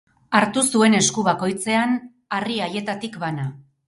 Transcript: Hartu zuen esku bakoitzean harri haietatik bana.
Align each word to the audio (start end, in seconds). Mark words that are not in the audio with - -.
Hartu 0.37 0.61
zuen 0.77 0.95
esku 0.99 1.25
bakoitzean 1.27 1.93
harri 2.39 2.57
haietatik 2.69 3.21
bana. 3.25 3.47